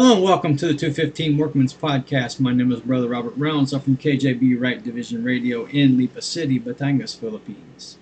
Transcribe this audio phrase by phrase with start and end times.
[0.00, 2.38] Hello and welcome to the 215 Workman's Podcast.
[2.38, 3.72] My name is Brother Robert Rounds.
[3.72, 7.98] I'm from KJB Right Division Radio in Lipa City, Batangas, Philippines.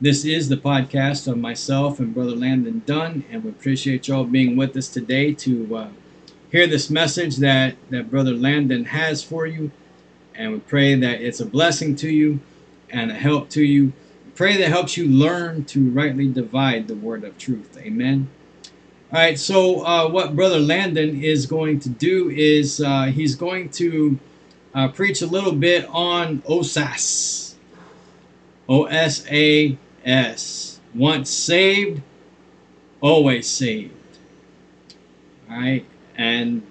[0.00, 4.56] This is the podcast of myself and Brother Landon Dunn, and we appreciate y'all being
[4.56, 5.88] with us today to uh,
[6.50, 9.70] hear this message that, that Brother Landon has for you.
[10.34, 12.40] And we pray that it's a blessing to you
[12.90, 13.92] and a help to you.
[14.34, 17.78] Pray that helps you learn to rightly divide the word of truth.
[17.78, 18.28] Amen.
[19.12, 23.68] All right, so uh, what Brother Landon is going to do is uh, he's going
[23.70, 24.18] to
[24.74, 27.54] uh, preach a little bit on OSAS.
[28.68, 30.80] O S A S.
[30.94, 32.02] Once saved,
[33.00, 33.92] always saved.
[35.50, 35.84] All right,
[36.16, 36.62] and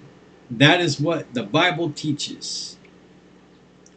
[0.50, 2.76] that is what the Bible teaches.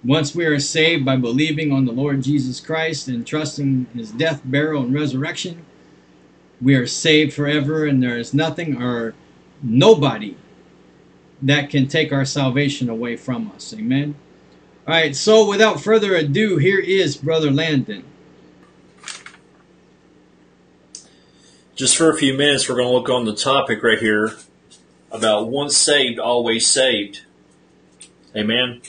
[0.06, 4.42] Once we are saved by believing on the Lord Jesus Christ and trusting his death,
[4.46, 5.66] burial, and resurrection,
[6.62, 9.14] we are saved forever, and there is nothing or
[9.62, 10.36] nobody
[11.42, 13.74] that can take our salvation away from us.
[13.74, 14.16] Amen.
[14.88, 18.04] All right, so without further ado, here is Brother Landon.
[21.76, 24.34] Just for a few minutes, we're going to look on the topic right here
[25.12, 27.22] about once saved, always saved.
[28.36, 28.82] Amen.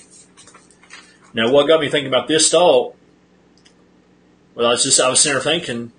[1.34, 2.96] Now, what got me thinking about this thought?
[4.54, 5.92] Well, I was just I was sitting there thinking,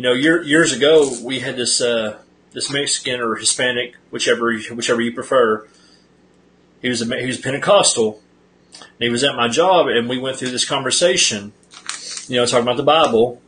[0.00, 2.16] you know, year, years ago we had this uh,
[2.52, 5.68] this Mexican or Hispanic, whichever whichever you prefer.
[6.80, 8.22] He was a he was Pentecostal.
[8.72, 11.52] And he was at my job, and we went through this conversation.
[12.28, 13.42] You know, talking about the Bible.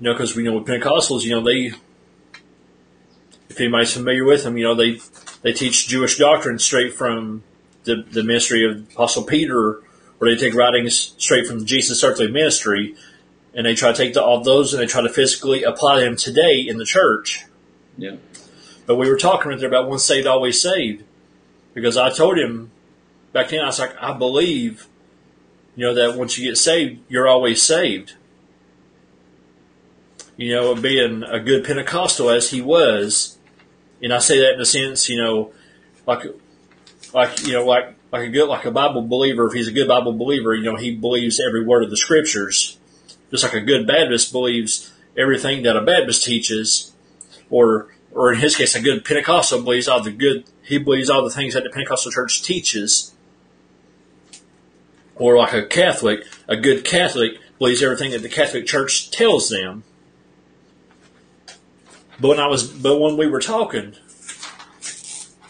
[0.00, 1.74] You know, because we know with Pentecostals, you know, they
[3.48, 4.98] if anybody's familiar with them, you know, they
[5.42, 7.44] they teach Jewish doctrine straight from
[7.84, 9.80] the the ministry of Apostle Peter,
[10.18, 12.96] or they take writings straight from Jesus' earthly ministry
[13.54, 16.16] and they try to take the, all those and they try to physically apply them
[16.16, 17.44] today in the church.
[17.96, 18.16] Yeah.
[18.86, 21.04] But we were talking right there about once saved, always saved,
[21.74, 22.70] because I told him
[23.32, 24.86] back then I was like, I believe,
[25.76, 28.14] you know, that once you get saved, you're always saved.
[30.36, 33.38] You know, being a good Pentecostal as he was,
[34.02, 35.52] and I say that in a sense, you know,
[36.06, 36.24] like,
[37.12, 39.46] like you know, like like a good like a Bible believer.
[39.46, 42.78] If he's a good Bible believer, you know, he believes every word of the scriptures
[43.32, 46.92] just like a good Baptist believes everything that a Baptist teaches,
[47.50, 51.24] or or in his case, a good Pentecostal believes all the good he believes all
[51.24, 53.14] the things that the Pentecostal church teaches.
[55.16, 59.84] Or like a Catholic, a good Catholic believes everything that the Catholic Church tells them.
[62.18, 63.94] But when I was, but when we were talking,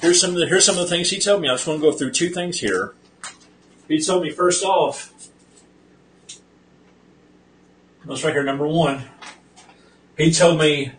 [0.01, 1.49] here's some of the here's some of the things he told me.
[1.49, 2.95] I just want to go through two things here.
[3.89, 5.12] He told me first off
[8.05, 9.05] that's right here, number one.
[10.17, 10.93] He told me,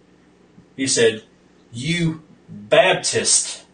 [0.76, 1.24] he said,
[1.72, 3.66] you Baptist.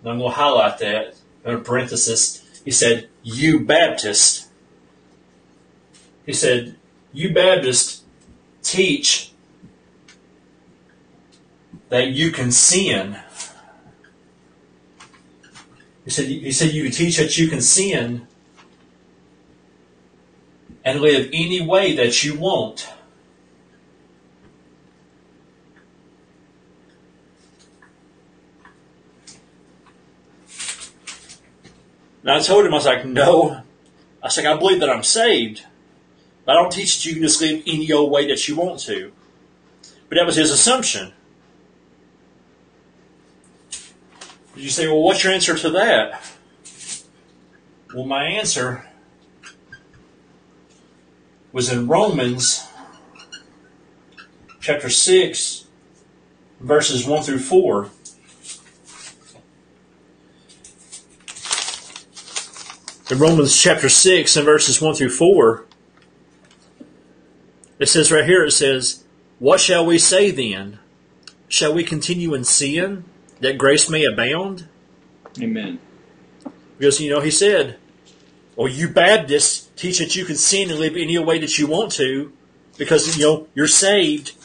[0.00, 1.14] And I'm going to highlight that
[1.44, 2.62] in a parenthesis.
[2.64, 4.48] He said, you Baptist.
[6.26, 6.76] He said,
[7.12, 8.04] you Baptist
[8.62, 9.32] teach
[11.88, 13.18] that you can sin.
[16.04, 18.26] He said, he said you teach that you can sin
[20.84, 22.88] and live any way that you want.
[32.22, 33.62] And I told him, I was like, no.
[34.22, 35.64] I was like, I believe that I'm saved.
[36.44, 38.80] But I don't teach that you can just live any old way that you want
[38.80, 39.12] to.
[40.08, 41.12] But that was his assumption.
[44.54, 46.22] You say, well, what's your answer to that?
[47.94, 48.89] Well, my answer
[51.52, 52.66] was in Romans
[54.60, 55.66] chapter 6,
[56.60, 57.90] verses 1 through 4.
[63.10, 65.64] In Romans chapter 6 and verses 1 through 4,
[67.80, 69.04] it says right here, it says,
[69.40, 70.78] What shall we say then?
[71.48, 73.04] Shall we continue in sin
[73.40, 74.68] that grace may abound?
[75.40, 75.80] Amen.
[76.78, 77.76] Because, you know, he said,
[78.54, 81.92] Well, you Baptists teach that you can sin and live any way that you want
[81.92, 82.32] to
[82.76, 84.36] because, you know, you're saved.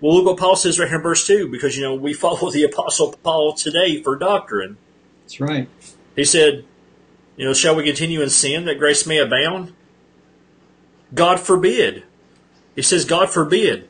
[0.00, 2.50] Well, look what Paul says right here in verse 2 because, you know, we follow
[2.52, 4.78] the Apostle Paul today for doctrine.
[5.22, 5.68] That's right.
[6.16, 6.64] He said,
[7.36, 9.74] you know, shall we continue in sin that grace may abound?
[11.14, 12.02] God forbid.
[12.74, 13.88] He says, God forbid.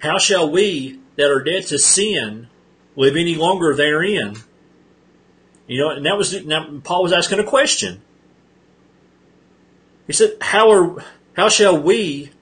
[0.00, 2.46] How shall we that are dead to sin
[2.94, 4.36] live any longer therein?
[5.66, 8.02] You know, and that was now Paul was asking a question.
[10.08, 11.04] He said, How are
[11.36, 12.32] how shall we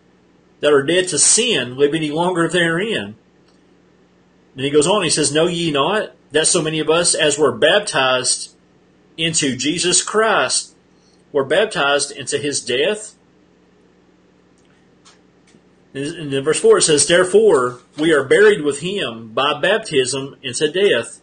[0.61, 3.17] that are dead to sin live any longer therein?
[4.55, 7.39] And he goes on, he says, Know ye not that so many of us as
[7.39, 8.55] were baptized
[9.19, 10.75] into Jesus Christ
[11.33, 13.15] were baptized into his death?
[15.93, 20.71] And in verse 4 it says, Therefore we are buried with him by baptism into
[20.71, 21.21] death,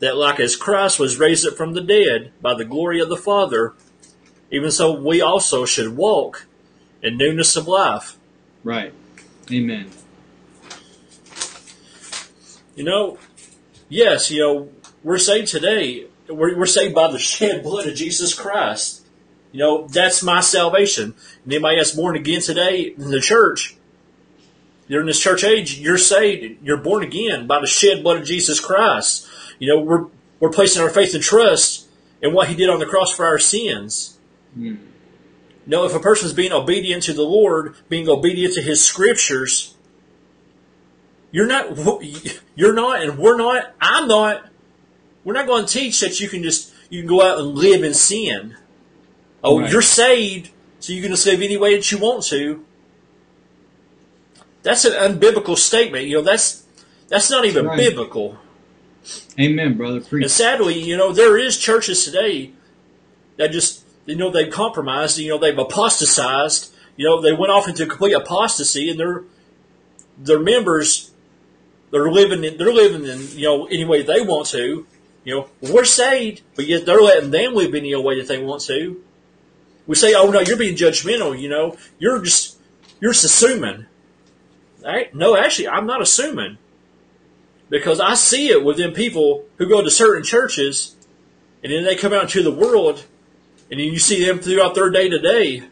[0.00, 3.16] that like as Christ was raised up from the dead by the glory of the
[3.16, 3.74] Father,
[4.50, 6.46] even so we also should walk
[7.02, 8.16] in newness of life.
[8.64, 8.92] Right.
[9.50, 9.90] Amen.
[12.74, 13.18] You know,
[13.88, 14.68] yes, you know,
[15.02, 16.06] we're saved today.
[16.28, 19.04] We're, we're saved by the shed blood of Jesus Christ.
[19.52, 21.14] You know, that's my salvation.
[21.44, 23.76] And anybody that's born again today in the church,
[24.86, 28.26] you're in this church age, you're saved, you're born again by the shed blood of
[28.26, 29.26] Jesus Christ.
[29.58, 30.06] You know, we're,
[30.40, 31.86] we're placing our faith and trust
[32.22, 34.17] in what he did on the cross for our sins.
[34.56, 34.78] Mm.
[35.66, 39.74] No, if a person's being obedient to the Lord, being obedient to His scriptures,
[41.30, 41.76] you're not,
[42.54, 44.48] you're not, and we're not, I'm not,
[45.24, 47.84] we're not going to teach that you can just, you can go out and live
[47.84, 48.56] in sin.
[49.44, 49.70] Oh, Right.
[49.70, 52.64] you're saved, so you can just live any way that you want to.
[54.62, 56.06] That's an unbiblical statement.
[56.06, 56.64] You know, that's,
[57.08, 57.76] that's not even Right.
[57.76, 58.38] biblical.
[59.38, 59.98] Amen, brother.
[59.98, 60.30] And Preach.
[60.30, 62.52] sadly, you know, there is churches today
[63.36, 67.68] that just, you know, they've compromised, you know, they've apostatized, you know, they went off
[67.68, 69.24] into complete apostasy and their
[70.16, 71.12] their members
[71.90, 74.86] they're living in they're living in, you know, any way they want to.
[75.24, 78.62] You know, we're saved, but yet they're letting them live any way that they want
[78.62, 79.02] to.
[79.86, 82.56] We say, Oh no, you're being judgmental, you know, you're just
[83.00, 83.86] you're just assuming.
[84.86, 86.56] I, no, actually I'm not assuming
[87.68, 90.96] because I see it within people who go to certain churches,
[91.62, 93.04] and then they come out into the world,
[93.70, 95.62] and then you see them throughout their day to day.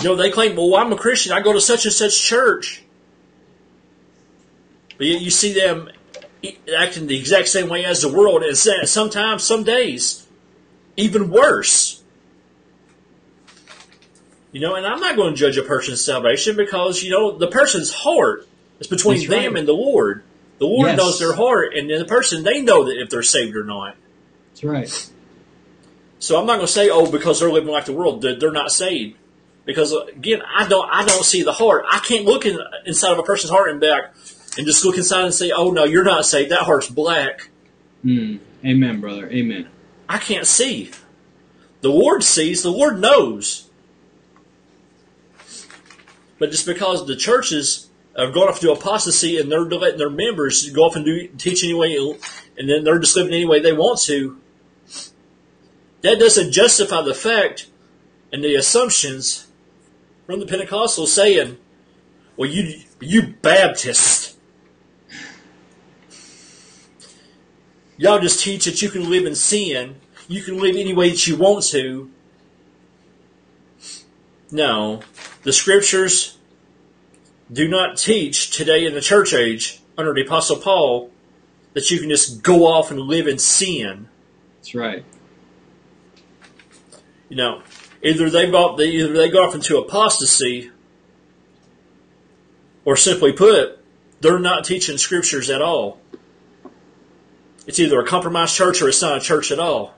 [0.00, 1.32] You know, they claim, "Well, I'm a Christian.
[1.32, 2.82] I go to such and such church,"
[4.98, 5.90] but yet you see them
[6.76, 10.26] acting the exact same way as the world, and sometimes, some days,
[10.96, 12.02] even worse.
[14.50, 17.46] You know, and I'm not going to judge a person's salvation because you know the
[17.46, 18.46] person's heart
[18.80, 19.58] is between That's them right.
[19.60, 20.24] and the Lord.
[20.58, 20.98] The Lord Yes.
[20.98, 23.96] knows their heart, and then the person they know that if they're saved or not.
[24.50, 25.10] That's right.
[26.22, 28.52] So I'm not going to say, oh, because they're living like the world, that they're
[28.52, 29.16] not saved.
[29.64, 31.84] Because again, I don't, I don't see the heart.
[31.90, 34.14] I can't look in, inside of a person's heart and back,
[34.56, 36.52] and just look inside and say, oh no, you're not saved.
[36.52, 37.50] That heart's black.
[38.04, 38.38] Mm.
[38.64, 39.28] Amen, brother.
[39.30, 39.68] Amen.
[40.08, 40.92] I can't see.
[41.80, 42.62] The Lord sees.
[42.62, 43.68] The Lord knows.
[46.38, 50.70] But just because the churches have gone off to apostasy and they're letting their members
[50.70, 51.96] go off and do teach anyway,
[52.56, 54.38] and then they're just living any way they want to,
[56.02, 57.66] that doesn't justify the fact
[58.32, 59.46] and the assumptions
[60.26, 61.58] from the Pentecostals saying,
[62.36, 64.36] "Well, you you Baptist,
[67.96, 69.96] y'all just teach that you can live in sin,
[70.28, 72.10] you can live any way that you want to."
[74.50, 75.02] No,
[75.44, 76.36] the scriptures
[77.50, 81.10] do not teach today in the church age under the Apostle Paul
[81.74, 84.08] that you can just go off and live in sin.
[84.58, 85.04] That's right.
[87.32, 87.62] You know,
[88.02, 90.70] either they bought the, either they go off into apostasy,
[92.84, 93.82] or simply put,
[94.20, 95.98] they're not teaching scriptures at all.
[97.66, 99.94] It's either a compromised church or it's not a church at all.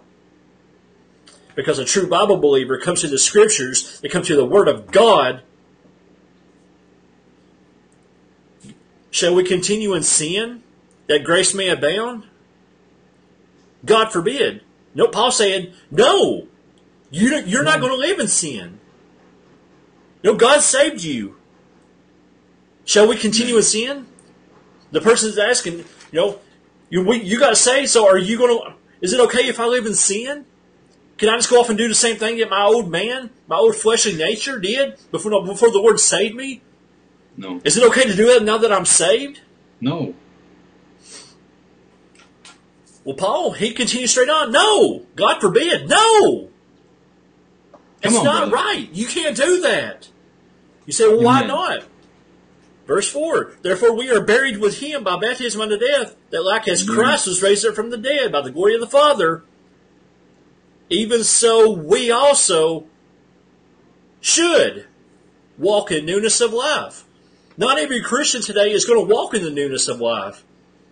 [1.56, 4.92] Because a true Bible believer comes to the scriptures, they come to the Word of
[4.92, 5.42] God.
[9.10, 10.62] Shall we continue in sin
[11.08, 12.28] that grace may abound?
[13.84, 14.62] God forbid.
[14.94, 16.46] No, Paul said, no,
[17.11, 18.80] you don't, you're not going to live in sin.
[20.23, 21.37] No, God saved you.
[22.84, 24.06] Shall we continue in sin?
[24.90, 26.38] The person's asking, you know,
[26.90, 28.75] you we, you got saved, so are you going to?
[29.00, 30.46] Is it okay if I live in sin?
[31.16, 33.56] Can I just go off and do the same thing that my old man, my
[33.56, 36.62] old fleshly nature did before before the Lord saved me?
[37.37, 37.61] No.
[37.64, 39.40] Is it okay to do that now that I'm saved?
[39.80, 40.14] No.
[43.04, 44.50] Well, Paul, he continues straight on.
[44.50, 46.50] No, God forbid, no.
[48.04, 48.66] It's on, not brother.
[48.66, 48.88] right.
[48.92, 50.08] You can't do that.
[50.87, 51.84] You say, well, why not?
[52.87, 56.82] Verse 4 Therefore we are buried with him by baptism unto death, that like as
[56.84, 56.96] Amen.
[56.96, 59.42] Christ was raised up from the dead by the glory of the Father,
[60.90, 62.87] even so we also
[64.20, 64.87] should
[65.56, 67.04] walk in newness of life.
[67.56, 70.44] Not every Christian today is going to walk in the newness of life.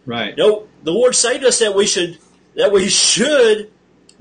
[0.07, 0.37] Right.
[0.37, 2.19] No, the Lord saved us that we should
[2.55, 3.72] that we should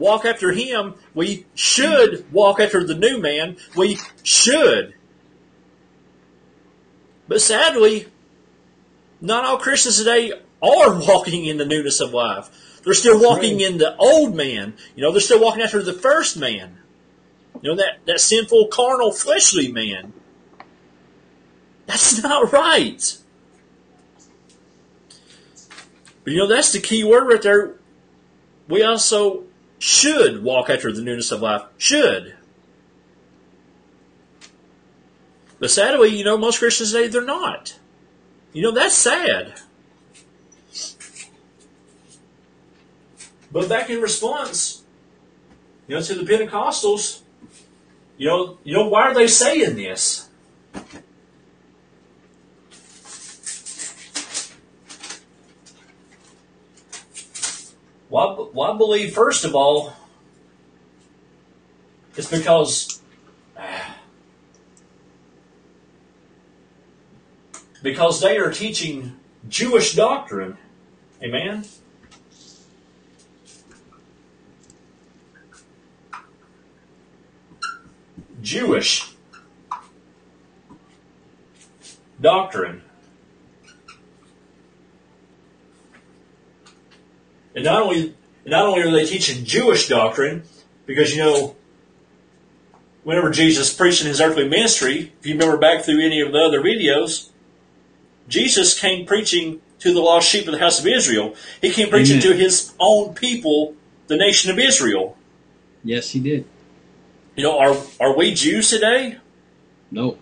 [0.01, 0.95] walk after Him.
[1.13, 3.55] We should walk after the new man.
[3.77, 4.95] We should.
[7.27, 8.07] But sadly,
[9.21, 12.49] not all Christians today are walking in the newness of life.
[12.83, 13.71] They're still walking right.
[13.71, 14.73] in the old man.
[14.95, 16.79] You know, they're still walking after the first man.
[17.61, 20.13] You know, that, that sinful, carnal, fleshly man.
[21.85, 23.17] That's not right.
[26.23, 27.75] But you know, that's the key word right there.
[28.67, 29.43] We also
[29.81, 31.63] should walk after the newness of life.
[31.79, 32.35] Should.
[35.57, 37.79] But sadly, you know, most Christians today, they're not.
[38.53, 39.59] You know, that's sad.
[43.51, 44.83] But back in response,
[45.87, 47.21] you know, to the Pentecostals,
[48.17, 50.29] you know, you know, why are they saying this?
[58.11, 59.93] Why, why believe, first of all,
[62.17, 63.01] it's because
[67.81, 69.15] because they are teaching
[69.47, 70.57] Jewish doctrine.
[71.23, 71.63] Amen.
[78.41, 79.13] Jewish
[82.19, 82.81] doctrine.
[87.55, 88.15] And not only
[88.45, 90.43] not only are they teaching Jewish doctrine,
[90.85, 91.55] because you know,
[93.03, 96.39] whenever Jesus preached in his earthly ministry, if you remember back through any of the
[96.39, 97.29] other videos,
[98.27, 101.35] Jesus came preaching to the lost sheep of the house of Israel.
[101.61, 102.29] He came preaching Amen.
[102.29, 103.75] to his own people,
[104.07, 105.17] the nation of Israel.
[105.83, 106.45] Yes, he did.
[107.35, 109.17] You know, are are we Jews today?
[109.89, 110.17] No.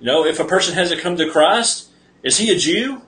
[0.00, 1.88] You know, if a person hasn't come to Christ,
[2.22, 3.02] is he a Jew?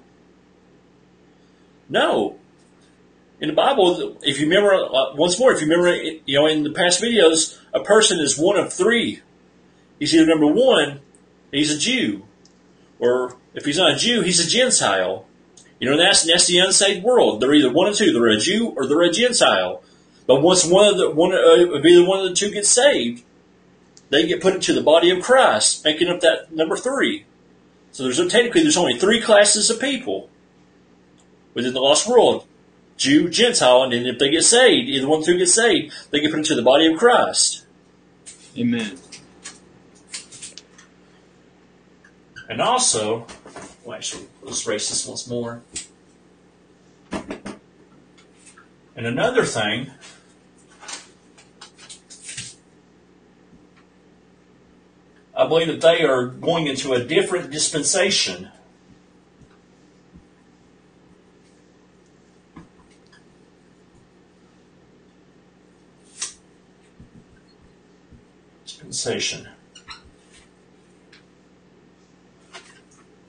[1.89, 2.39] No.
[3.43, 6.63] In the Bible, if you remember, uh, once more, if you remember, you know, in
[6.63, 9.21] the past videos, a person is one of three.
[9.99, 11.01] He's either number one,
[11.51, 12.23] he's a Jew,
[13.01, 15.27] or if he's not a Jew, he's a Gentile.
[15.81, 17.41] You know, that's that's the unsaved world.
[17.41, 18.13] They're either one of two.
[18.13, 19.83] They're a Jew or they're a Gentile.
[20.29, 23.25] But once one of the one uh, if either one of the two gets saved,
[24.11, 27.27] they get put into the body of Christ, making up that number three.
[27.91, 30.31] So there's technically there's only three classes of people
[31.55, 32.47] within the lost world:
[33.03, 35.93] Jew, Gentile, and then if they get saved, either one of the two get saved,
[36.13, 37.67] they get put into the body of Christ.
[38.57, 38.97] Amen.
[42.49, 43.27] And also,
[43.85, 45.63] well, actually, let's erase this once more.
[47.11, 49.91] And another thing,
[55.37, 58.51] I believe that they are going into a different dispensation.
[69.03, 69.49] Dispensation.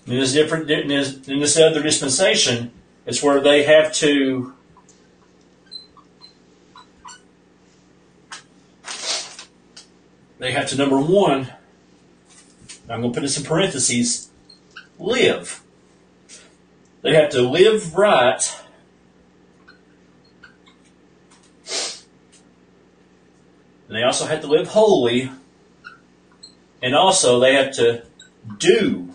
[0.06, 2.72] In this different in this, in this other dispensation,
[3.08, 4.54] it's where they have to
[10.38, 11.52] they have to number one.
[12.88, 14.30] I'm going to put this in parentheses.
[15.00, 15.64] Live.
[17.02, 18.44] They have to live right.
[23.88, 25.32] And they also have to live holy.
[26.84, 28.04] And also they have to
[28.60, 29.14] do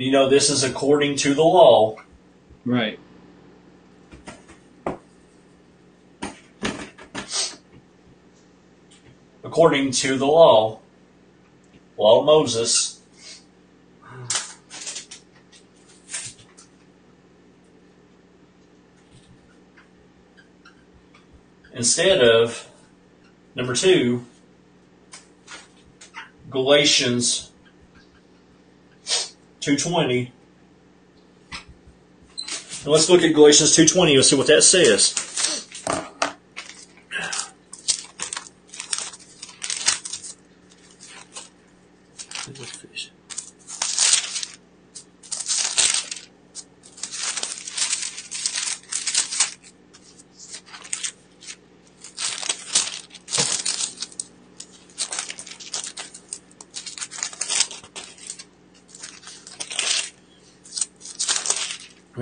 [0.00, 1.94] you know, this is according to the law.
[2.64, 2.98] Right.
[9.44, 10.80] According to the law.
[11.98, 13.02] Law of Moses.
[21.74, 22.70] Instead of
[23.54, 24.24] number two,
[26.50, 27.52] Galatians
[29.60, 30.32] 220.
[31.52, 35.14] And let's look at Galatians 220 and see what that says.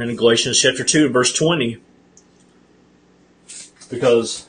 [0.01, 1.79] In Galatians chapter 2, verse 20.
[3.91, 4.47] Because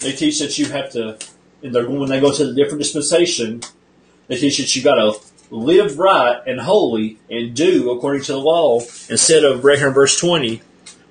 [0.00, 1.18] they teach that you have to,
[1.62, 3.60] and they're, when they go to the different dispensation,
[4.28, 8.38] they teach that you got to live right and holy and do according to the
[8.38, 10.62] law instead of right here in verse 20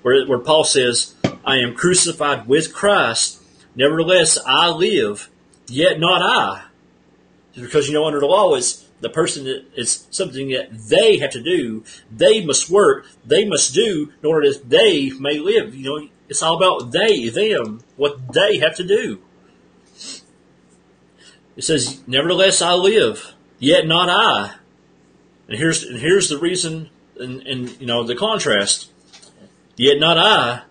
[0.02, 1.14] where, where Paul says,
[1.46, 3.42] I am crucified with Christ,
[3.76, 5.30] nevertheless I live,
[5.68, 6.64] yet not I.
[7.54, 11.32] Because you know under the law it's the person that it's something that they have
[11.32, 11.84] to do.
[12.12, 13.06] They must work.
[13.26, 15.76] They must do in order that they may live.
[15.76, 19.22] You know, it's all about they, them, what they have to do.
[21.56, 24.56] It says, "Nevertheless, I live, yet not I."
[25.48, 28.92] And here's and here's the reason, and, and you know the contrast.
[29.76, 30.64] Yet not I,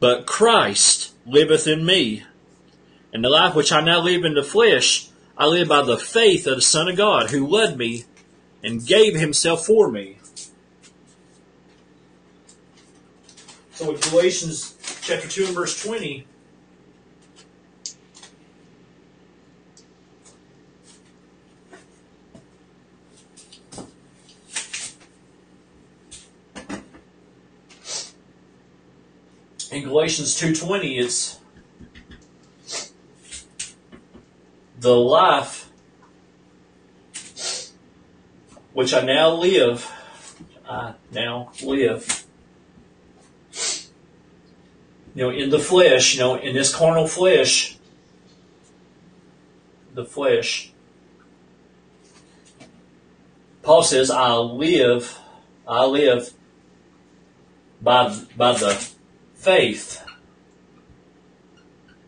[0.00, 2.24] but Christ liveth in me.
[3.12, 6.46] And the life which I now live in the flesh, I live by the faith
[6.46, 8.04] of the Son of God, who loved me
[8.62, 10.18] and gave himself for me.
[13.72, 16.24] So in Galatians chapter 2 and verse 20,
[29.72, 31.40] in Galatians 2:20 it's
[34.84, 35.70] the life
[38.72, 39.90] which I now live
[40.68, 42.24] I now live
[45.14, 47.74] you know in the flesh you know in this carnal flesh
[49.94, 50.72] the flesh.
[53.62, 55.18] Paul says I live
[55.66, 56.34] I live
[57.80, 58.88] by by the
[59.34, 60.04] faith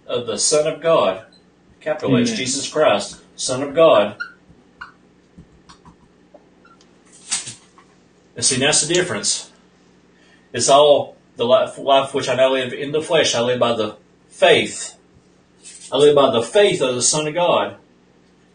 [0.06, 1.24] of the Son of God,
[1.86, 2.34] capital H, Amen.
[2.34, 2.36] Mm.
[2.36, 4.16] Jesus Christ, Son of God.
[8.34, 9.52] And see, that's the difference.
[10.52, 13.36] It's all the life, life which I now live in the flesh.
[13.36, 13.96] I live by the
[14.28, 14.96] faith.
[15.92, 17.76] I live by the faith of the Son of God.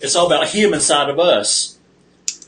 [0.01, 1.79] It's all about Him inside of us.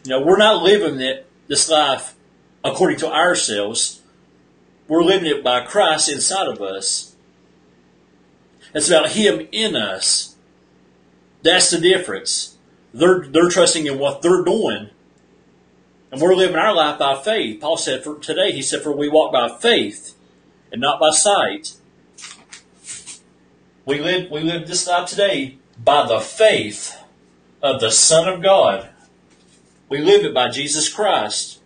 [0.03, 2.13] You know, we're not living it, this life
[2.61, 4.01] according to ourselves.
[4.89, 7.15] We're living it by Christ inside of us.
[8.75, 10.32] It's about Him in us.
[11.43, 12.57] That's the difference.
[12.93, 14.89] They're, they're trusting in what they're doing.
[16.11, 17.59] And we're living our life by faith.
[17.59, 20.15] Paul said for today, he said, for we walk by faith
[20.71, 21.73] and not by sight.
[23.85, 26.97] We live, we live this life today by the faith
[27.61, 28.89] of the Son of God.
[29.89, 31.59] We live it by Jesus Christ.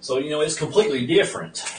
[0.00, 1.69] So, you know, it's completely different.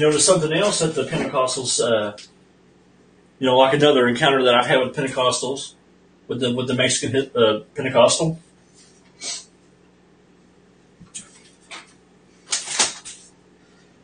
[0.00, 2.16] You notice something else that the Pentecostals, uh,
[3.38, 5.74] you know, like another encounter that I've had with Pentecostals,
[6.26, 8.40] with the with the Mexican uh, Pentecostal.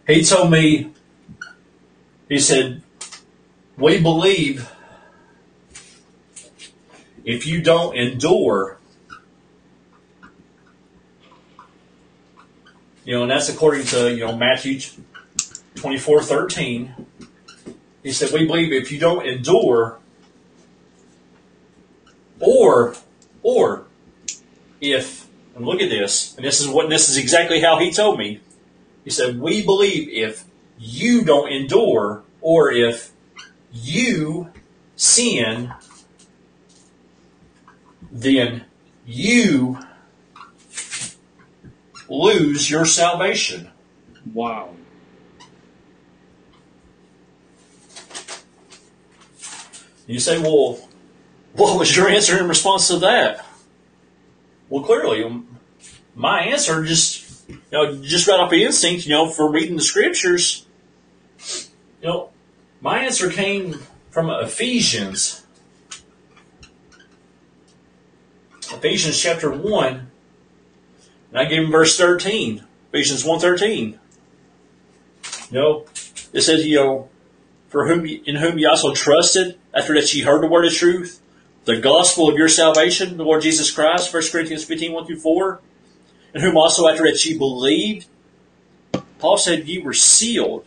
[0.07, 0.93] He told me,
[2.29, 2.83] he said,
[3.79, 4.71] we believe
[7.25, 8.77] if you don't endure
[13.07, 14.81] You know, and that's according to, you know, Matthew
[15.77, 17.07] 24, 13.
[18.03, 19.99] He said, we believe if you don't endure,
[22.41, 22.95] or,
[23.43, 23.85] or,
[24.81, 28.19] if, and look at this, and this is what, this is exactly how he told
[28.19, 28.41] me.
[29.05, 30.45] He said, we believe if
[30.79, 33.13] you don't endure, or if
[33.73, 34.51] you
[34.97, 35.73] sin,
[38.11, 38.65] then
[39.05, 39.79] you
[42.09, 43.71] lose your salvation.
[44.33, 44.71] Wow.
[50.07, 50.79] You say, well,
[51.55, 53.45] what was your answer in response to that?
[54.69, 55.59] Well, clearly, um,
[56.15, 59.83] my answer just, you know, just right off the instinct, you know, from reading the
[59.83, 60.67] scriptures,
[62.01, 62.31] you know,
[62.81, 65.45] my answer came from Ephesians.
[68.73, 70.11] Ephesians chapter 1,
[71.31, 73.99] and I gave him verse 13, Ephesians 1.13.
[75.51, 75.87] You know,
[76.33, 77.09] it says, you know,
[77.69, 81.21] for whom in whom you also trusted, after that ye heard the word of truth,
[81.65, 85.61] the gospel of your salvation, the Lord Jesus Christ, 1 Corinthians 15, 1 through 4,
[86.35, 88.07] in whom also after that ye believed,
[89.19, 90.65] Paul said ye were sealed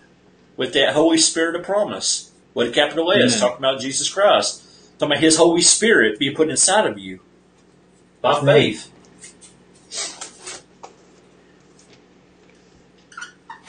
[0.58, 2.32] with that Holy Spirit of promise.
[2.54, 3.39] What a capital S, Amen.
[3.39, 4.63] talking about Jesus Christ.
[5.00, 7.19] Talking about his Holy Spirit being put inside of you
[8.22, 8.76] by That's right.
[8.76, 8.91] faith.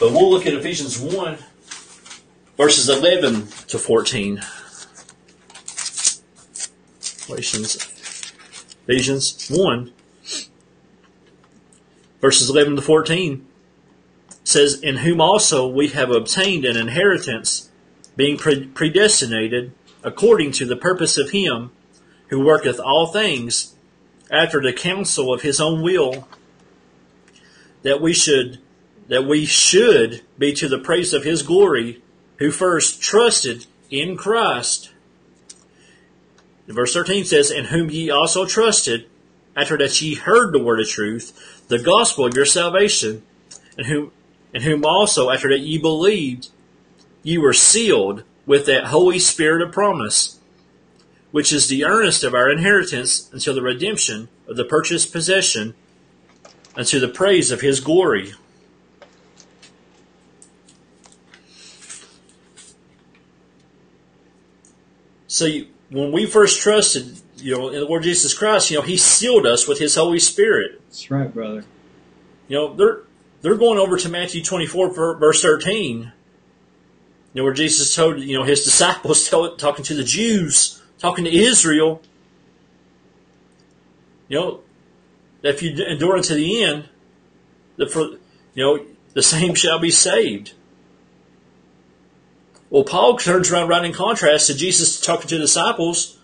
[0.00, 1.38] But we'll look at Ephesians 1,
[2.57, 4.42] verses 11 to 14.
[7.30, 7.76] Galatians,
[8.88, 9.92] Ephesians 1,
[12.20, 13.46] verses 11 to 14
[14.42, 17.70] says, In whom also we have obtained an inheritance,
[18.16, 19.70] being pre- predestinated
[20.02, 21.70] according to the purpose of Him
[22.30, 23.76] who worketh all things
[24.28, 26.26] after the counsel of His own will,
[27.82, 28.58] that we should
[29.06, 32.00] that we should be to the praise of his glory,
[32.38, 34.89] who first trusted in Christ.
[36.74, 39.06] Verse 13 says, In whom ye also trusted,
[39.56, 43.22] after that ye heard the word of truth, the gospel of your salvation,
[43.76, 44.12] and whom,
[44.54, 46.48] and whom also, after that ye believed,
[47.22, 50.38] ye were sealed with that Holy Spirit of promise,
[51.30, 55.74] which is the earnest of our inheritance until the redemption of the purchased possession,
[56.76, 58.35] unto the praise of his glory.
[65.26, 68.83] So you, when we first trusted, you know, in the Lord Jesus Christ, you know,
[68.83, 70.81] He sealed us with His Holy Spirit.
[70.87, 71.64] That's right, brother.
[72.48, 73.00] You know, they're
[73.42, 76.12] they're going over to Matthew twenty four verse thirteen.
[77.33, 81.24] You know, where Jesus told you know His disciples tell, talking to the Jews, talking
[81.24, 82.03] to Israel.
[84.29, 84.61] You know,
[85.42, 86.88] that if you endure unto the end,
[87.76, 88.03] that for
[88.55, 90.53] you know the same shall be saved.
[92.70, 96.16] Well, Paul turns around right in contrast to Jesus talking to disciples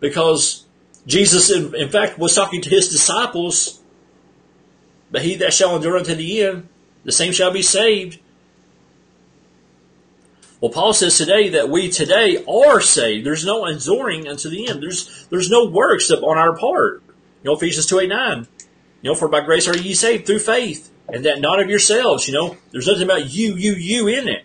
[0.00, 0.66] because
[1.06, 3.80] Jesus, in, in fact, was talking to his disciples.
[5.10, 6.68] But he that shall endure unto the end,
[7.04, 8.18] the same shall be saved.
[10.60, 13.24] Well, Paul says today that we today are saved.
[13.24, 14.82] There's no enduring unto the end.
[14.82, 17.02] There's there's no works on our part.
[17.06, 18.48] You know, Ephesians 2 8 9.
[19.02, 22.26] You know, for by grace are ye saved through faith, and that not of yourselves.
[22.26, 24.44] You know, there's nothing about you, you, you in it.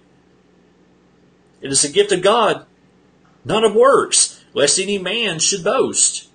[1.62, 2.66] It is a gift of God,
[3.46, 6.28] not of works, lest any man should boast.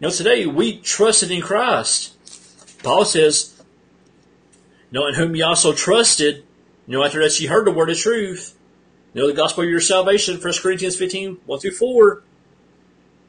[0.00, 2.14] Know, today we trusted in Christ.
[2.82, 3.54] Paul says,
[4.90, 6.44] you know, in whom ye also trusted,
[6.86, 8.54] you know, after that ye heard the word of truth,
[9.14, 12.22] you know, the gospel of your salvation, 1 Corinthians 15, 1 through 4.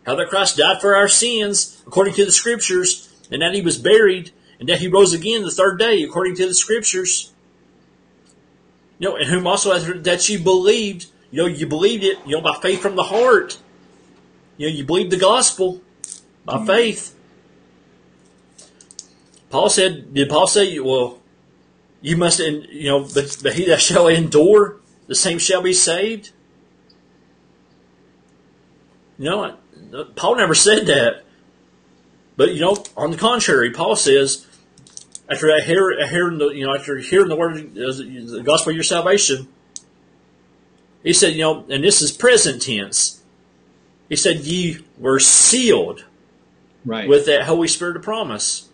[0.06, 3.78] How that Christ died for our sins, according to the scriptures, and that he was
[3.78, 7.34] buried, and that he rose again the third day, according to the scriptures.
[9.00, 12.42] You know, and whom also that you believed, you know, you believed it, you know,
[12.42, 13.60] by faith from the heart.
[14.58, 15.82] You know, you believed the gospel
[16.46, 16.66] by mm-hmm.
[16.66, 17.16] faith.
[19.50, 21.20] Paul said, did Paul say, well,
[22.02, 26.32] you must, you know, but, but he that shall endure, the same shall be saved?
[29.20, 29.58] You know,
[30.16, 31.24] Paul never said that.
[32.36, 34.47] But, you know, on the contrary, Paul says,
[35.30, 38.84] after I hear, hearing the, you know, after hearing the word, the gospel of your
[38.84, 39.48] salvation,
[41.04, 43.22] he said, you know, and this is present tense.
[44.10, 46.06] He said, ye were sealed
[46.86, 47.08] right.
[47.08, 48.70] with that Holy Spirit of promise.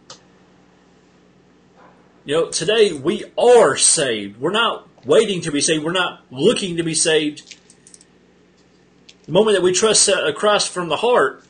[2.25, 4.39] You know, today we are saved.
[4.39, 5.83] We're not waiting to be saved.
[5.83, 7.57] We're not looking to be saved.
[9.25, 11.43] The moment that we trust uh, Christ from the heart,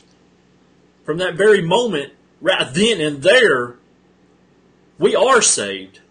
[1.06, 3.76] from that very moment, right then and there,
[5.00, 6.02] we are saved.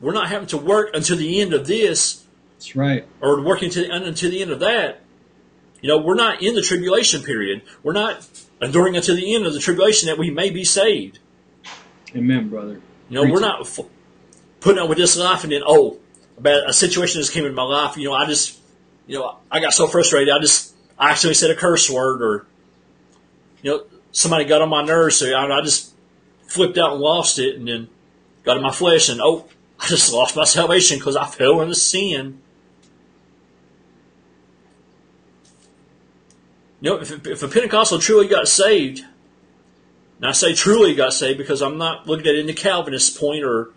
[0.00, 2.24] We're not having to work until the end of this.
[2.54, 3.06] That's right.
[3.20, 5.02] Or working to the, until the end of that.
[5.80, 7.62] You know, we're not in the tribulation period.
[7.82, 8.28] We're not
[8.60, 11.20] enduring until the end of the tribulation that we may be saved.
[12.14, 12.80] Amen, brother.
[13.08, 13.80] You know, Preach we're not f-
[14.60, 15.98] putting up with this life and then, oh,
[16.36, 17.96] about a situation just came in my life.
[17.96, 18.58] You know, I just,
[19.06, 20.32] you know, I got so frustrated.
[20.32, 22.46] I just, I actually said a curse word or,
[23.62, 25.16] you know, somebody got on my nerves.
[25.16, 25.87] So I, I just
[26.48, 27.88] flipped out and lost it, and then
[28.44, 29.46] got in my flesh, and oh,
[29.80, 32.40] I just lost my salvation because I fell into sin.
[36.80, 39.04] You know, if, if a Pentecostal truly got saved,
[40.18, 43.70] and I say truly got saved because I'm not looking at the Calvinist point or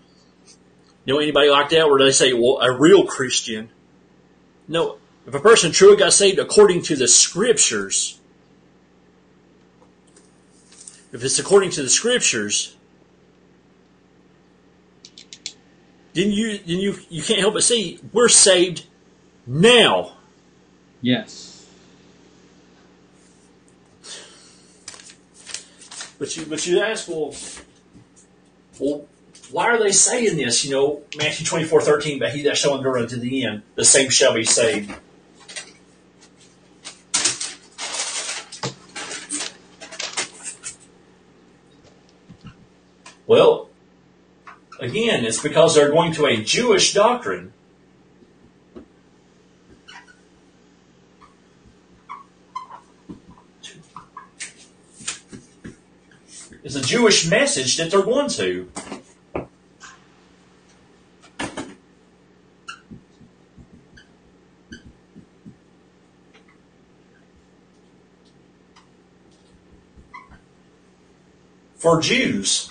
[1.05, 3.69] you know anybody like that where they say, well, a real Christian.
[4.67, 8.20] No, if a person truly got saved according to the Scriptures,
[11.11, 12.75] if it's according to the scriptures,
[16.13, 18.85] then you then you you can't help but see we're saved
[19.45, 20.13] now.
[21.01, 21.67] Yes.
[26.19, 27.33] But you but you ask, well,
[28.79, 29.07] well,
[29.51, 30.63] why are they saying this?
[30.63, 33.85] You know, Matthew twenty four thirteen, but he that shall endure unto the end, the
[33.85, 34.93] same shall be saved.
[43.31, 43.69] Well,
[44.77, 47.53] again, it's because they're going to a Jewish doctrine.
[56.61, 58.69] It's a Jewish message that they're going to.
[71.77, 72.69] For Jews,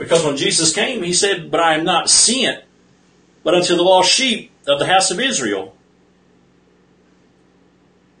[0.00, 2.64] Because when Jesus came, he said, But I am not sent,
[3.44, 5.76] but unto the lost sheep of the house of Israel.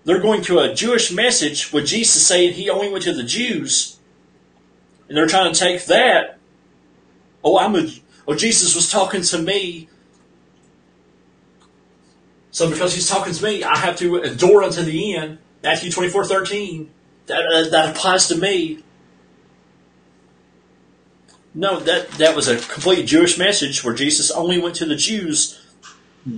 [0.04, 3.98] They're going to a Jewish message with Jesus saying he only went to the Jews.
[5.08, 6.38] And they're trying to take that.
[7.42, 7.90] Oh, I'm a,
[8.28, 9.88] oh, Jesus was talking to me.
[12.50, 15.38] So because he's talking to me, I have to endure unto the end.
[15.62, 16.90] Matthew 24, 13.
[17.26, 18.82] That, uh, that applies to me.
[21.52, 25.60] No, that, that was a complete Jewish message where Jesus only went to the Jews,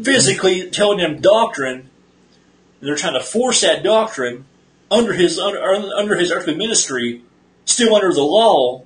[0.02, 1.90] physically telling them doctrine.
[2.80, 4.46] And they're trying to force that doctrine
[4.90, 7.22] under his under, under his earthly ministry,
[7.64, 8.84] still under the law,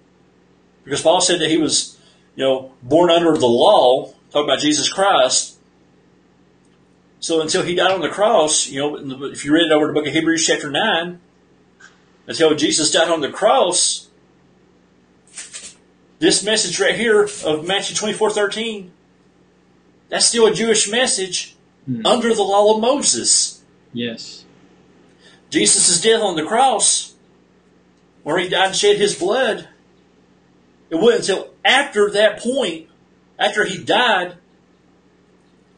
[0.84, 1.98] because Paul said that he was,
[2.34, 4.12] you know, born under the law.
[4.30, 5.56] Talking about Jesus Christ.
[7.20, 9.92] So until he died on the cross, you know, if you read it over the
[9.92, 11.20] book of Hebrews chapter nine,
[12.26, 14.05] until Jesus died on the cross,
[16.18, 18.90] this message right here of Matthew 24 13,
[20.08, 21.52] that's still a Jewish message
[21.86, 22.04] Hmm.
[22.04, 23.62] under the law of Moses.
[23.92, 24.44] Yes.
[25.50, 27.14] Jesus' death on the cross,
[28.24, 29.68] where he died and shed his blood,
[30.90, 32.88] it wasn't until after that point,
[33.38, 34.34] after he died,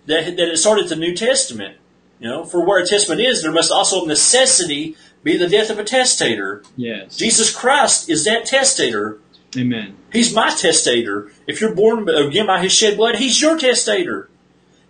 [0.06, 1.76] that, that it started the New Testament.
[2.20, 5.68] You know, for where a testament is, there must also of necessity be the death
[5.68, 6.62] of a testator.
[6.76, 7.16] Yes.
[7.18, 9.18] Jesus Christ is that testator.
[9.56, 9.96] Amen.
[10.12, 11.30] He's my testator.
[11.46, 14.28] If you're born again by his shed blood, he's your testator.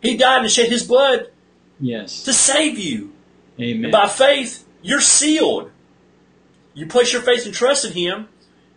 [0.02, 1.30] He died and shed his blood
[1.80, 2.22] Yes.
[2.24, 3.12] to save you.
[3.60, 3.84] Amen.
[3.84, 5.70] And by faith, you're sealed.
[6.74, 8.28] You place your faith and trust in him,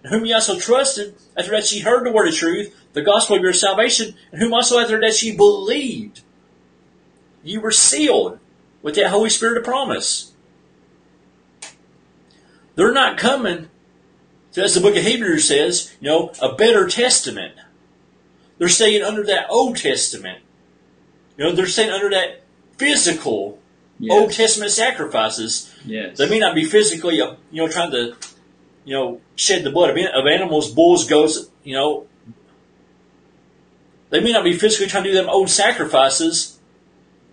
[0.03, 3.35] and whom ye also trusted, after that ye heard the word of truth, the gospel
[3.35, 6.21] of your salvation, and whom also after that ye believed.
[7.43, 8.39] You were sealed
[8.81, 10.31] with that Holy Spirit of promise.
[12.75, 13.69] They're not coming,
[14.53, 17.55] to, as the book of Hebrews says, you know, a better testament.
[18.57, 20.39] They're staying under that Old Testament.
[21.37, 22.43] You know, they're staying under that
[22.77, 23.59] physical
[23.97, 24.11] yes.
[24.13, 25.73] Old Testament sacrifices.
[25.85, 26.17] Yes.
[26.17, 28.15] They may not be physically, you know, trying to,
[28.85, 32.07] you know, shed the blood of, of animals, bulls, goats, you know.
[34.09, 36.59] They may not be physically trying to do them old sacrifices,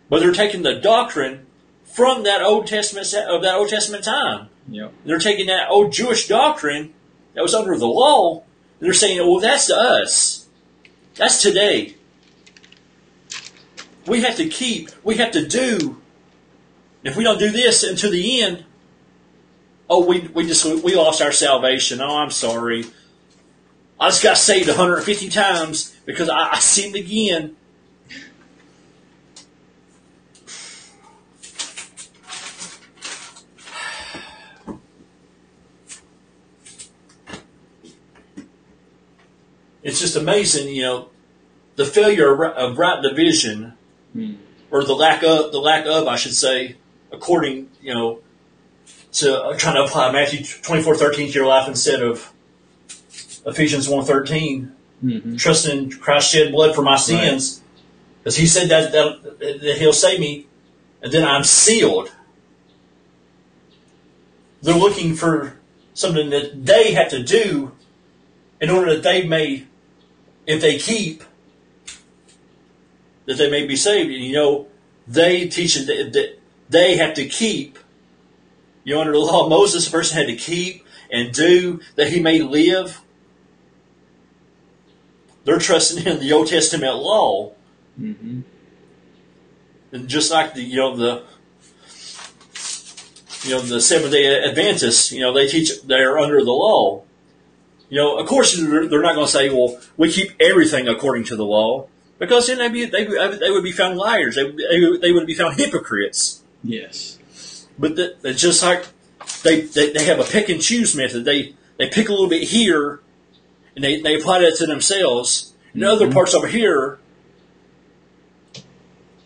[0.08, 1.46] but they're taking the doctrine
[1.84, 4.48] from that Old Testament of that Old Testament time.
[4.68, 4.92] Yep.
[5.04, 6.94] They're taking that old Jewish doctrine
[7.38, 8.42] that was under the law,
[8.80, 10.48] they're saying, "Well, that's to us.
[11.14, 11.94] That's today.
[14.08, 14.90] We have to keep.
[15.04, 16.00] We have to do.
[17.04, 18.64] If we don't do this until the end,
[19.88, 22.00] oh, we we just we lost our salvation.
[22.00, 22.86] Oh, I'm sorry.
[24.00, 27.54] I just got saved 150 times because I, I sinned again.
[39.88, 41.08] It's just amazing, you know,
[41.76, 43.72] the failure of right- division
[44.12, 44.34] Hmm.
[44.70, 46.76] or the lack of the lack of, I should say,
[47.12, 48.18] according you know
[49.12, 52.32] to uh, trying to apply Matthew twenty four thirteen to your life instead of
[53.46, 57.60] Ephesians one thirteen, hmm trusting in Christ's shed blood for my sins,
[58.22, 60.46] because He said that, that that He'll save me,
[61.02, 62.10] and then I'm sealed.
[64.62, 65.56] They're looking for
[65.94, 67.72] something that they have to do
[68.60, 69.64] in order that they may,
[70.48, 71.22] if they keep,
[73.26, 74.10] that they may be saved.
[74.10, 74.66] And you know,
[75.06, 76.36] they teach that,
[76.68, 77.78] they have to keep.
[78.82, 82.08] You know, under the law of Moses, a person had to keep and do that
[82.08, 83.02] he may live.
[85.44, 87.52] They're trusting in the Old Testament law,
[87.96, 88.40] hmm
[89.92, 91.24] and just like the you know the
[93.44, 97.02] you know the Seventh Day Adventists, you know they teach they're under the law.
[97.90, 101.36] You know, of course, they're not going to say, "Well, we keep everything according to
[101.36, 104.34] the law," because then they'd be, they they would be found liars.
[104.34, 106.42] They would- they would- they would be found hypocrites.
[106.62, 107.18] Yes.
[107.78, 108.86] But that, it's just like
[109.42, 111.24] they, they they have a pick and choose method.
[111.24, 113.00] They they pick a little bit here,
[113.74, 115.52] and they, they apply that to themselves.
[115.72, 116.12] And other Mhm.
[116.14, 116.98] parts over here,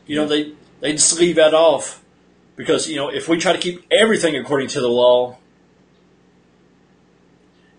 [0.07, 2.03] you know, they they just leave that off
[2.57, 5.38] because you know if we try to keep everything according to the law,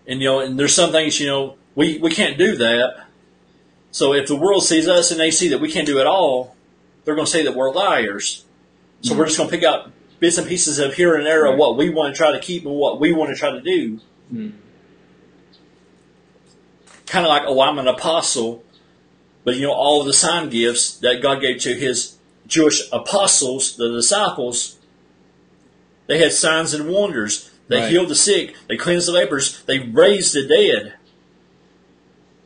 [0.06, 3.06] and you know, and there's some things you know we we can't do that.
[3.90, 6.56] So if the world sees us and they see that we can't do it all,
[7.04, 8.44] they're going to say that we're liars.
[9.02, 11.58] So we're just going to pick out bits and pieces of here and there of
[11.58, 14.00] what we want to try to keep and what we want to try to do.
[14.32, 14.52] Mm.
[17.06, 18.64] Kind of like, oh, I'm an apostle,
[19.44, 23.76] but you know, all of the sign gifts that God gave to His Jewish apostles,
[23.76, 24.78] the disciples,
[26.06, 27.50] they had signs and wonders.
[27.68, 27.90] They Right.
[27.90, 28.54] healed the sick.
[28.68, 29.62] They cleansed the lepers.
[29.62, 30.94] They raised the dead.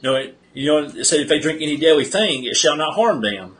[0.00, 2.76] You know, it, you know, it said if they drink any deadly thing, it shall
[2.76, 3.57] not harm them.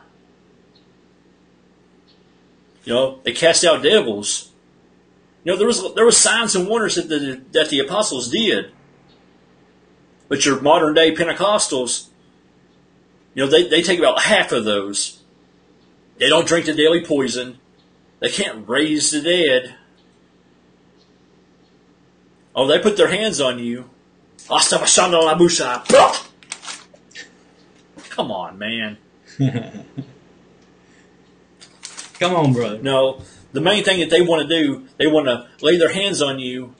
[2.85, 4.51] You know, they cast out devils.
[5.43, 8.71] You know, there was there was signs and wonders that the that the apostles did.
[10.27, 12.07] But your modern day Pentecostals,
[13.33, 15.21] you know, they, they take about half of those.
[16.19, 17.57] They don't drink the daily poison.
[18.19, 19.75] They can't raise the dead.
[22.55, 23.89] Oh, they put their hands on you.
[28.09, 28.97] Come on, man.
[32.19, 32.81] Come on, brother.
[32.81, 33.21] No,
[33.53, 36.39] the main thing that they want to do, they want to lay their hands on
[36.39, 36.75] you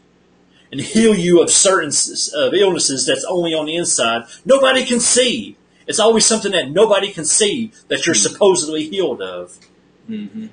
[0.71, 1.91] and heal you of certain
[2.36, 4.23] of illnesses that's only on the inside.
[4.45, 5.58] Nobody can see.
[5.88, 9.58] It's always something that nobody can see that you're supposedly healed of.
[10.10, 10.47] Mm-hmm.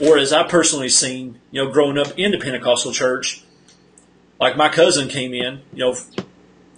[0.00, 3.42] Or as I personally seen, you know, growing up in the Pentecostal church,
[4.40, 5.96] like my cousin came in, you know,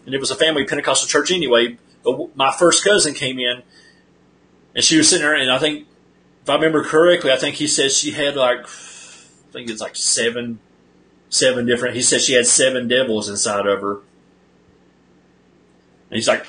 [0.05, 1.79] and it was a family Pentecostal church anyway.
[2.03, 3.63] But my first cousin came in,
[4.75, 5.87] and she was sitting there, and I think,
[6.43, 9.95] if I remember correctly, I think he said she had like, I think it's like
[9.95, 10.59] seven,
[11.29, 11.95] seven different.
[11.95, 13.99] He said she had seven devils inside of her.
[16.11, 16.45] And he's like,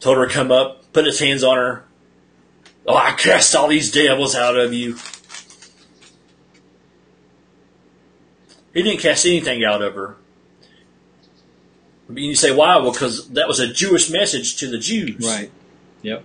[0.00, 1.84] told her to come up, put his hands on her.
[2.86, 4.96] Oh, I cast all these devils out of you.
[8.78, 10.14] He didn't cast anything out of her.
[12.06, 12.76] And You say why?
[12.76, 15.26] Well, because that was a Jewish message to the Jews.
[15.26, 15.50] Right.
[16.02, 16.22] Yep.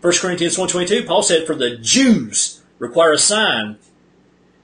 [0.00, 3.78] 1 Corinthians 1.22, Paul said, for the Jews require a sign.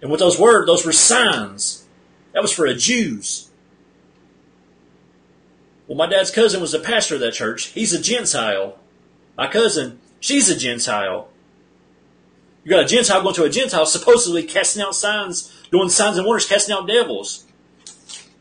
[0.01, 1.87] And with those words, those were signs.
[2.35, 3.51] That was for the Jews.
[5.89, 7.67] Well, my dad's cousin was the pastor of that church.
[7.67, 8.79] He's a Gentile.
[9.37, 11.31] My cousin, she's a Gentile.
[12.63, 16.27] You got a Gentile going to a Gentile, supposedly casting out signs, doing signs and
[16.27, 17.45] wonders, casting out devils.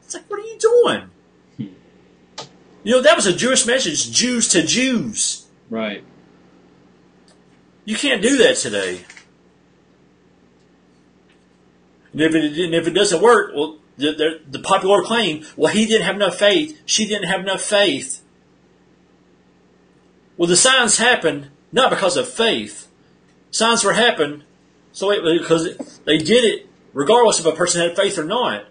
[0.03, 1.09] It's like, what are you doing?
[1.57, 1.73] Hmm.
[2.83, 5.45] You know, that was a Jewish message, Jews to Jews.
[5.69, 6.03] Right.
[7.85, 9.05] You can't do that today.
[12.11, 15.73] And if it, and if it doesn't work, well, the, the, the popular claim, well,
[15.73, 18.21] he didn't have enough faith, she didn't have enough faith.
[20.37, 22.87] Well, the signs happened not because of faith.
[23.51, 24.43] Signs were happened
[24.91, 28.65] so it, because they did it regardless if a person had faith or not.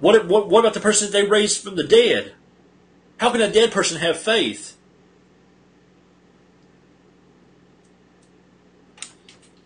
[0.00, 2.32] What, what, what about the person that they raised from the dead?
[3.18, 4.76] How can a dead person have faith?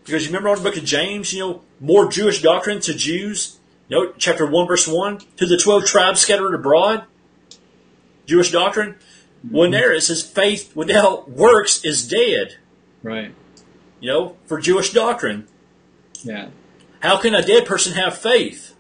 [0.05, 3.59] Because you remember on the book of James, you know, more Jewish doctrine to Jews.
[3.89, 7.05] You know, chapter 1, verse 1, to the 12 tribes scattered abroad.
[8.27, 8.97] Jewish doctrine.
[9.49, 9.73] When mm-hmm.
[9.73, 12.57] there it says faith without works is dead.
[13.03, 13.35] Right.
[14.01, 15.47] You know, for Jewish doctrine.
[16.23, 16.49] Yeah.
[17.05, 18.75] How can a dead person have faith?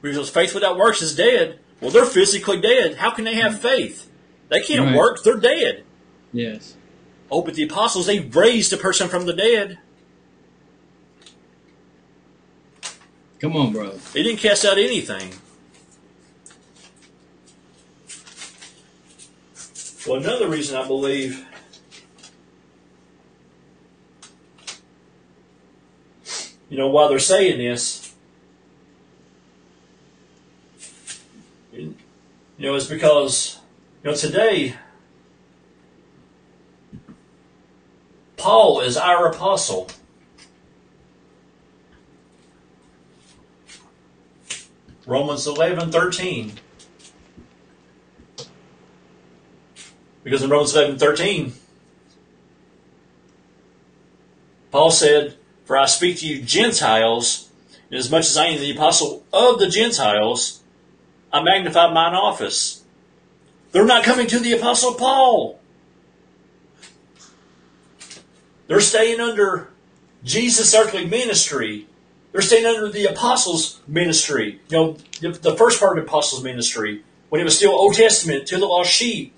[0.00, 1.58] Because faith without works is dead.
[1.78, 2.94] Well, they're physically dead.
[2.94, 4.08] How can they have faith?
[4.48, 4.96] They can't Right.
[4.96, 5.22] work.
[5.22, 5.84] They're dead.
[6.32, 6.74] Yes.
[7.30, 9.78] Oh, but the apostles, they raised a person from the dead.
[13.38, 13.98] Come on, bro.
[14.14, 15.34] They didn't cast out anything.
[20.06, 21.44] Well, another reason I believe
[26.72, 28.14] you know, while they're saying this,
[31.70, 31.94] you
[32.56, 33.58] know, is because,
[34.02, 34.76] you know, today,
[38.38, 39.90] Paul is our apostle.
[45.04, 46.52] Romans 11, 13.
[50.24, 51.52] Because in Romans 11, 13,
[54.70, 57.50] Paul said, For I speak to you Gentiles,
[57.90, 60.60] inasmuch as much as I am the apostle of the Gentiles,
[61.32, 62.82] I magnify mine office.
[63.72, 65.58] They're not coming to the apostle Paul.
[68.66, 69.68] They're staying under
[70.24, 71.86] Jesus' earthly ministry.
[72.32, 74.60] They're staying under the apostles' ministry.
[74.68, 77.94] You know, the, the first part of the apostles' ministry, when it was still Old
[77.94, 79.34] Testament to the lost sheep.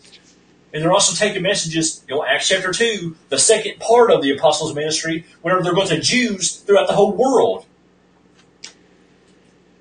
[0.74, 4.32] And they're also taking messages, you know, Acts chapter 2, the second part of the
[4.32, 7.64] apostles' ministry, whenever they're going to Jews throughout the whole world.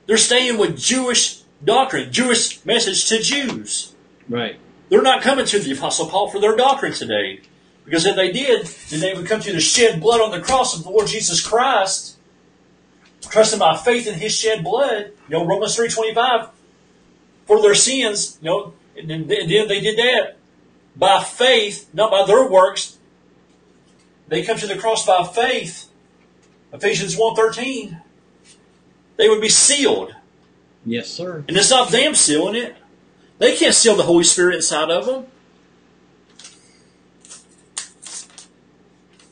[0.05, 3.95] They're staying with Jewish doctrine, Jewish message to Jews.
[4.29, 4.59] Right.
[4.89, 7.41] They're not coming to the Apostle Paul for their doctrine today.
[7.85, 10.77] Because if they did, then they would come to the shed blood on the cross
[10.77, 12.17] of the Lord Jesus Christ,
[13.19, 15.11] trusting by faith in His shed blood.
[15.27, 16.49] You know, Romans three twenty five,
[17.47, 18.37] for their sins.
[18.41, 20.37] You know, and then, they did that
[20.95, 22.97] by faith, not by their works.
[24.27, 25.89] They come to the cross by faith.
[26.71, 28.01] Ephesians one thirteen.
[29.17, 30.15] they would be sealed.
[30.85, 31.43] Yes, sir.
[31.47, 32.75] And it's not them sealing it.
[33.37, 35.25] They can't seal the Holy Spirit inside of them.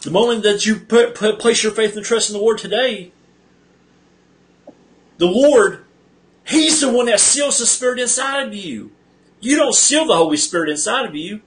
[0.01, 3.11] The moment that you put, put place your faith and trust in the Lord today,
[5.17, 5.85] the Lord,
[6.45, 8.91] He's the one that seals the Spirit inside of you.
[9.39, 11.41] You don't seal the Holy Spirit inside of you.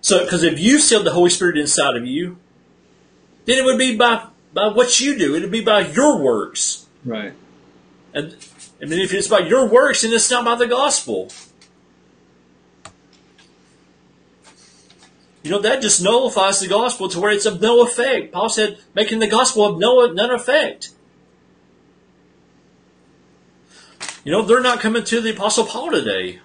[0.00, 2.38] So, because if you sealed the Holy Spirit inside of you,
[3.44, 5.34] then it would be by by what you do.
[5.34, 6.86] It would be by your works.
[7.04, 7.34] Right.
[8.12, 8.36] And
[8.82, 11.30] I mean, if it's by your works, then it's not by the gospel.
[15.42, 18.32] You know, that just nullifies the gospel to where it's of no effect.
[18.32, 20.90] Paul said, making the gospel of no none effect.
[24.22, 26.40] You know, they're not coming to the Apostle Paul today.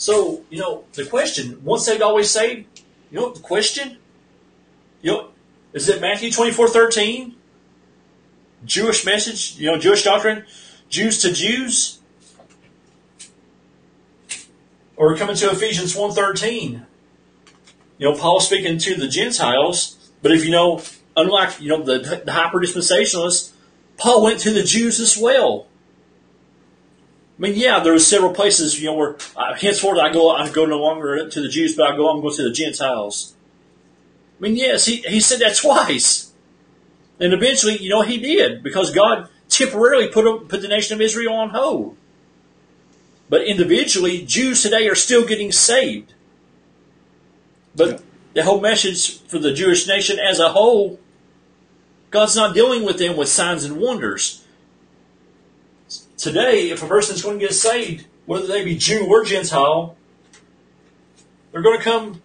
[0.00, 2.80] So, you know, the question, once saved, always saved,
[3.10, 3.98] you know, the question,
[5.02, 5.28] you know,
[5.74, 7.36] is it Matthew 24, 13?
[8.64, 10.46] Jewish message, you know, Jewish doctrine,
[10.88, 11.98] Jews to Jews?
[14.96, 16.86] Or coming to Ephesians 1.13?
[17.98, 20.80] You know, Paul speaking to the Gentiles, but if you know,
[21.14, 23.52] unlike, you know, the, the hyper dispensationalists,
[23.98, 25.66] Paul went to the Jews as well.
[27.40, 30.50] I mean, yeah, there are several places, you know, where uh, henceforth I go, I
[30.50, 33.34] go no longer to the Jews, but I go, I'm going to the Gentiles.
[34.38, 36.32] I mean, yes, he, he said that twice.
[37.18, 41.32] And eventually, you know, he did, because God temporarily put, put the nation of Israel
[41.32, 41.96] on hold.
[43.30, 46.12] But individually, Jews today are still getting saved.
[47.74, 47.98] But yeah.
[48.34, 51.00] the whole message for the Jewish nation as a whole,
[52.10, 54.39] God's not dealing with them with signs and wonders.
[56.20, 59.96] Today, if a person is going to get saved, whether they be Jew or Gentile,
[61.50, 62.20] they're going to come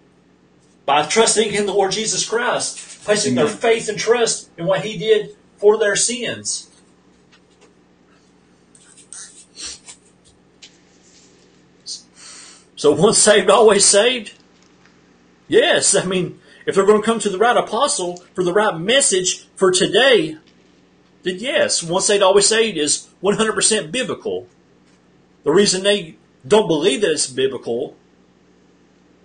[0.85, 3.45] by trusting in the Lord Jesus Christ, placing Amen.
[3.45, 6.69] their faith and trust in what He did for their sins.
[12.75, 14.33] So once saved, always saved?
[15.47, 18.77] Yes, I mean, if they're going to come to the right apostle for the right
[18.77, 20.37] message for today,
[21.26, 24.47] then yes, once saved, always saved is 100% biblical.
[25.43, 26.17] The reason they
[26.47, 27.97] don't believe that it's biblical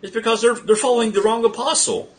[0.01, 2.11] is because they're, they're following the wrong apostle.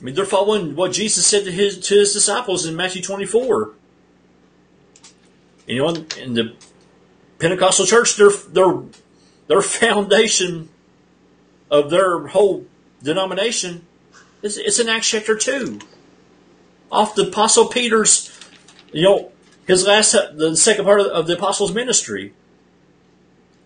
[0.00, 3.72] I mean, they're following what Jesus said to his, to his disciples in Matthew 24.
[5.66, 6.56] You know, in, in the
[7.38, 8.82] Pentecostal church, their, their,
[9.46, 10.70] their foundation
[11.70, 12.64] of their whole
[13.02, 13.86] denomination
[14.40, 15.80] is it's in Acts chapter 2.
[16.94, 18.30] Off the Apostle Peter's,
[18.92, 19.32] you know,
[19.66, 22.32] his last, the second part of the Apostles' ministry.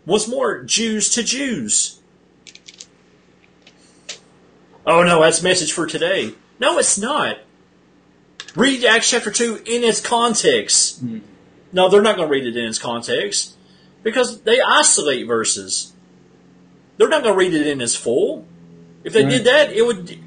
[0.06, 2.00] Once more, Jews to Jews.
[4.86, 6.34] Oh no, that's message for today.
[6.58, 7.38] No, it's not.
[8.56, 11.04] Read Acts chapter 2 in its context.
[11.04, 11.20] Mm.
[11.72, 13.56] No, they're not going to read it in its context
[14.02, 15.92] because they isolate verses.
[16.96, 18.46] They're not going to read it in its full.
[19.04, 19.30] If they right.
[19.30, 20.18] did that, it would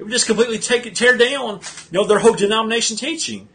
[0.00, 3.50] it would just completely take it, tear down, you know, their whole denomination teaching.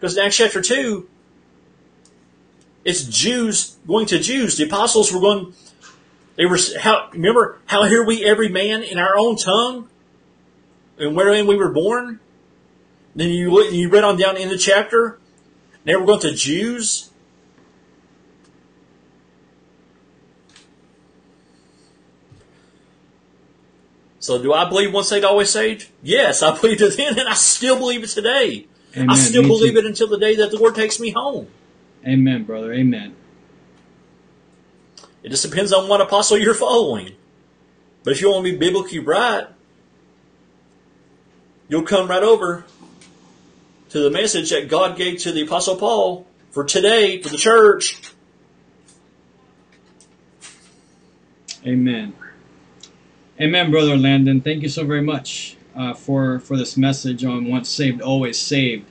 [0.00, 1.10] Because in Acts chapter two,
[2.86, 4.56] it's Jews going to Jews.
[4.56, 5.52] The apostles were going.
[6.36, 9.90] They were how remember how hear we every man in our own tongue,
[10.96, 12.18] and wherein we were born.
[13.14, 15.18] Then you you read on down in the chapter.
[15.84, 17.10] They were going to Jews.
[24.22, 25.90] So do I believe once saved, always saved?
[26.00, 28.68] Yes, I believed it then, and I still believe it today.
[28.94, 29.10] Amen.
[29.10, 29.80] I still Me believe too.
[29.80, 31.48] it until the day that the Lord takes me home.
[32.06, 32.72] Amen, brother.
[32.72, 33.16] Amen.
[35.24, 37.16] It just depends on what apostle you're following.
[38.04, 39.48] But if you want to be biblically right,
[41.68, 42.64] you'll come right over
[43.88, 48.00] to the message that God gave to the apostle Paul for today, for the church.
[51.66, 52.12] Amen.
[53.42, 54.40] Amen, brother Landon.
[54.40, 58.88] Thank you so very much uh, for for this message on once saved, always saved.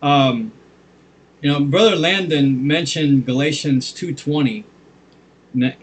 [0.00, 0.52] Um,
[1.40, 4.64] you know, brother Landon mentioned Galatians two twenty,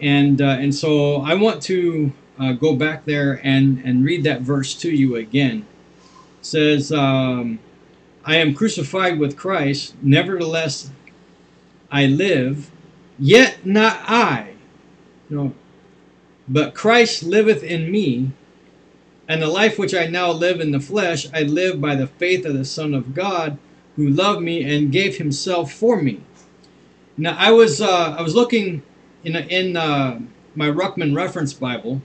[0.00, 2.10] and uh, and so I want to
[2.40, 5.66] uh, go back there and and read that verse to you again.
[6.40, 7.58] It says, um,
[8.24, 10.90] "I am crucified with Christ; nevertheless,
[11.90, 12.70] I live,
[13.18, 14.54] yet not I."
[15.28, 15.54] You know,
[16.48, 18.32] but Christ liveth in me,
[19.28, 22.44] and the life which I now live in the flesh, I live by the faith
[22.44, 23.58] of the Son of God,
[23.96, 26.20] who loved me and gave Himself for me.
[27.16, 28.82] Now I was uh, I was looking
[29.22, 30.20] in in uh,
[30.54, 32.02] my Ruckman Reference Bible,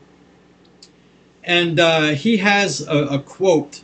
[1.43, 3.81] and uh, he has a, a, quote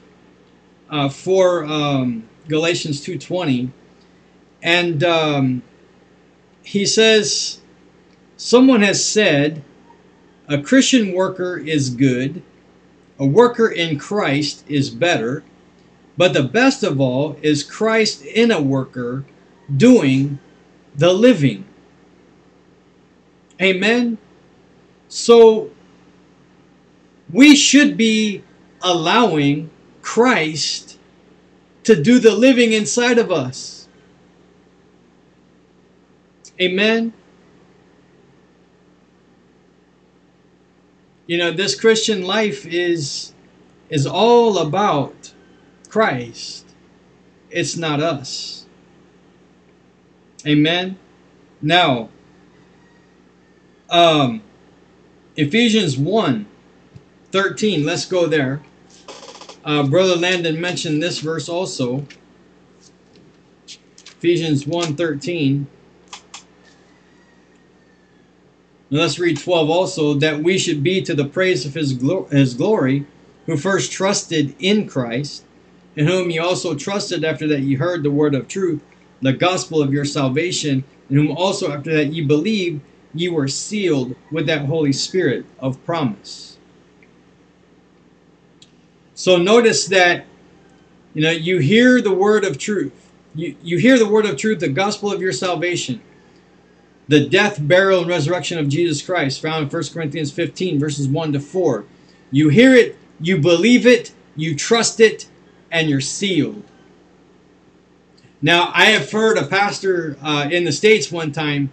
[0.89, 3.71] uh, for um, Galatians 2.20.
[4.61, 5.63] And um,
[6.63, 7.59] he says,
[8.37, 9.63] someone has said,
[10.47, 12.41] a Christian worker is good,
[13.19, 15.43] a worker in Christ is better,
[16.17, 19.25] but the best of all is Christ in a worker
[19.75, 20.39] doing
[20.95, 21.65] the living.
[23.61, 24.17] Amen.
[25.07, 25.71] So
[27.31, 28.43] we should be
[28.81, 29.69] allowing
[30.01, 30.99] Christ
[31.83, 33.87] to do the living inside of us.
[36.61, 37.13] Amen.
[41.27, 43.33] You know, this Christian life is
[43.89, 45.33] is all about
[45.89, 46.65] Christ.
[47.49, 48.65] It's not us.
[50.45, 50.97] Amen.
[51.61, 52.09] Now,
[53.89, 54.41] um,
[55.35, 56.45] Ephesians 1
[57.31, 58.61] 13, let's go there.
[59.63, 62.05] Uh, Brother Landon mentioned this verse also.
[64.05, 65.67] Ephesians 1 13.
[68.89, 72.53] Let's read 12 also that we should be to the praise of his, glo- his
[72.53, 73.05] glory,
[73.45, 75.45] who first trusted in Christ,
[75.95, 78.81] in whom ye also trusted after that ye heard the word of truth,
[79.21, 82.81] the gospel of your salvation, in whom also after that ye believed,
[83.13, 86.57] ye were sealed with that Holy Spirit of promise.
[89.13, 90.25] So notice that
[91.13, 93.11] you know you hear the word of truth.
[93.33, 96.01] You, you hear the word of truth, the gospel of your salvation
[97.07, 101.33] the death, burial, and resurrection of Jesus Christ, found in 1 Corinthians 15, verses 1
[101.33, 101.85] to 4.
[102.31, 105.29] You hear it, you believe it, you trust it,
[105.71, 106.63] and you're sealed.
[108.41, 111.71] Now, I have heard a pastor uh, in the States one time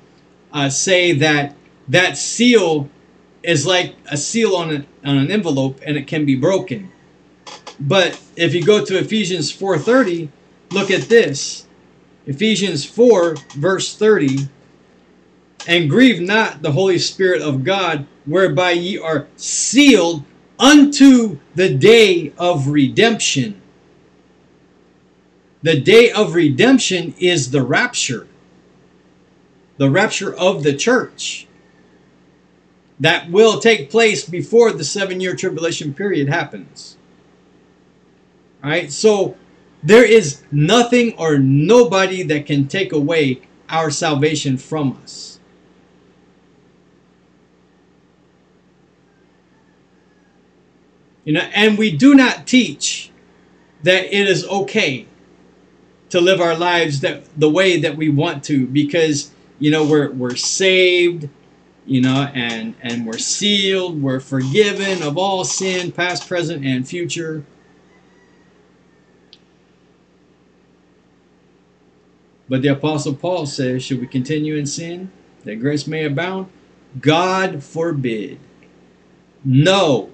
[0.53, 1.57] uh, say that
[1.89, 2.89] that seal
[3.43, 6.91] is like a seal on, a, on an envelope and it can be broken.
[7.81, 10.29] But if you go to Ephesians 4.30,
[10.71, 11.67] look at this.
[12.27, 14.49] Ephesians 4, verse 30
[15.67, 20.25] and grieve not the Holy Spirit of God, whereby ye are sealed
[20.59, 23.61] unto the day of redemption.
[25.63, 28.27] The day of redemption is the rapture,
[29.77, 31.47] the rapture of the church.
[33.01, 36.97] That will take place before the seven year tribulation period happens.
[38.63, 39.37] All right, so
[39.83, 45.32] there is nothing or nobody that can take away our salvation from us.
[51.25, 53.11] You know, and we do not teach
[53.83, 55.07] that it is okay
[56.11, 60.11] to live our lives that the way that we want to because you know we're
[60.11, 61.29] we're saved,
[61.87, 67.45] you know, and and we're sealed, we're forgiven of all sin, past, present, and future.
[72.49, 75.11] But the apostle Paul says, should we continue in sin
[75.45, 76.49] that grace may abound?
[77.01, 78.39] God forbid.
[79.45, 80.12] No,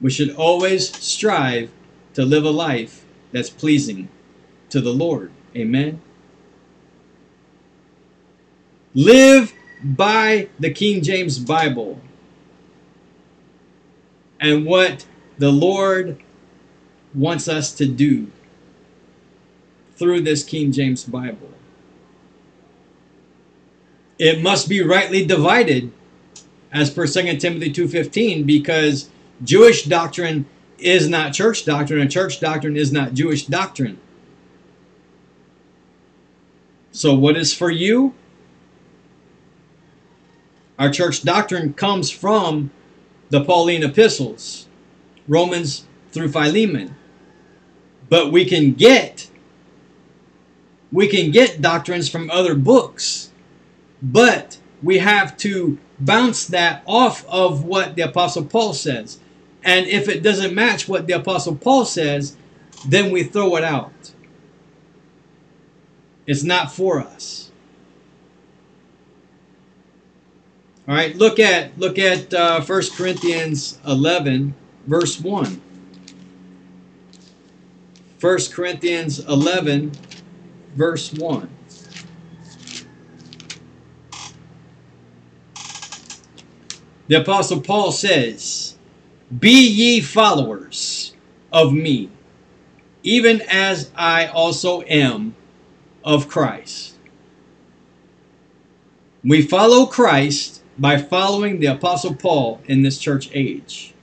[0.00, 1.70] we should always strive
[2.14, 4.08] to live a life that's pleasing
[4.70, 5.30] to the Lord.
[5.54, 6.00] Amen.
[8.94, 12.00] Live by the King James Bible
[14.40, 15.06] and what
[15.38, 16.18] the Lord
[17.14, 18.30] wants us to do
[19.96, 21.50] through this King James Bible.
[24.18, 25.92] It must be rightly divided
[26.72, 29.10] as per 2 Timothy 2:15 because
[29.42, 30.46] Jewish doctrine
[30.78, 33.98] is not church doctrine, and church doctrine is not Jewish doctrine.
[36.92, 38.14] So, what is for you?
[40.78, 42.70] Our church doctrine comes from
[43.30, 44.66] the Pauline epistles,
[45.26, 46.94] Romans through Philemon.
[48.08, 49.28] But we can get
[50.92, 53.30] we can get doctrines from other books.
[54.00, 59.18] But we have to bounce that off of what the apostle Paul says.
[59.66, 62.36] And if it doesn't match what the Apostle Paul says,
[62.86, 64.12] then we throw it out.
[66.24, 67.50] It's not for us.
[70.88, 74.54] All right, look at look at uh, 1 Corinthians 11,
[74.86, 75.60] verse 1.
[78.20, 79.92] 1 Corinthians 11,
[80.76, 81.50] verse 1.
[87.08, 88.65] The Apostle Paul says,
[89.40, 91.14] be ye followers
[91.52, 92.10] of me,
[93.02, 95.34] even as I also am
[96.04, 96.94] of Christ.
[99.24, 103.94] We follow Christ by following the Apostle Paul in this church age.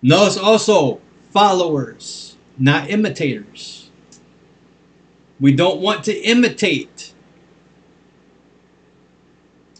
[0.00, 3.90] Notice also followers, not imitators.
[5.38, 7.12] We don't want to imitate.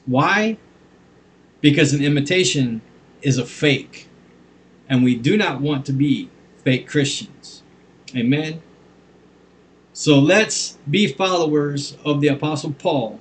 [0.05, 0.59] Why?
[1.63, 2.83] Because an imitation
[3.23, 4.09] is a fake.
[4.89, 6.29] And we do not want to be
[6.63, 7.63] fake Christians.
[8.15, 8.61] Amen.
[9.95, 13.21] So let's be followers of the Apostle Paul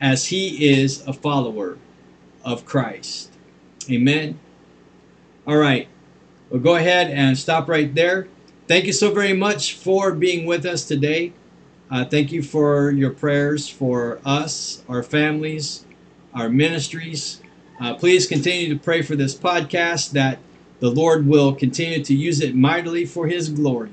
[0.00, 1.78] as he is a follower
[2.44, 3.30] of Christ.
[3.90, 4.38] Amen.
[5.46, 5.88] All right.
[6.50, 8.28] We'll go ahead and stop right there.
[8.68, 11.32] Thank you so very much for being with us today.
[11.90, 15.83] Uh, thank you for your prayers for us, our families,
[16.34, 17.40] our ministries.
[17.80, 20.38] Uh, please continue to pray for this podcast that
[20.80, 23.90] the Lord will continue to use it mightily for His glory.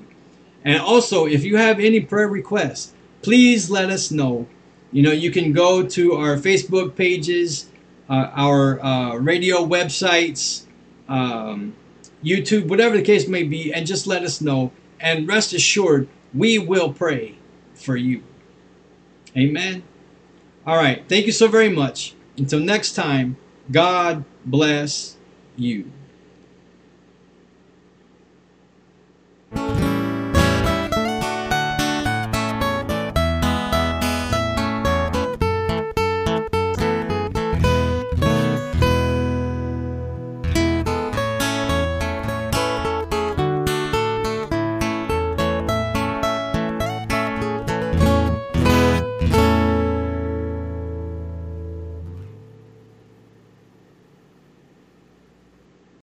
[0.63, 4.47] And also, if you have any prayer requests, please let us know.
[4.91, 7.69] You know, you can go to our Facebook pages,
[8.09, 10.65] uh, our uh, radio websites,
[11.07, 11.73] um,
[12.23, 14.71] YouTube, whatever the case may be, and just let us know.
[14.99, 17.35] And rest assured, we will pray
[17.73, 18.23] for you.
[19.35, 19.83] Amen.
[20.67, 21.03] All right.
[21.07, 22.13] Thank you so very much.
[22.41, 23.37] Until next time,
[23.71, 25.15] God bless
[25.55, 25.91] you.